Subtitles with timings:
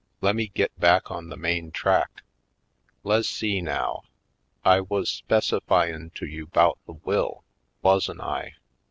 [0.19, 2.23] Lemme git back on the main track.
[3.03, 4.01] Le's see, now?
[4.65, 7.43] I wuz specifyin' to you 'bout the will,
[7.83, 8.55] wuzn' I?